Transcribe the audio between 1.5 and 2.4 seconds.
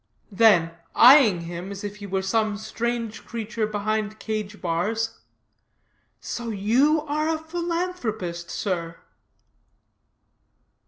as if he were